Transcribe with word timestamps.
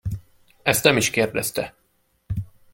Ezt 0.63 0.83
nem 0.83 0.97
is 0.97 1.09
kérdezte. 1.09 1.75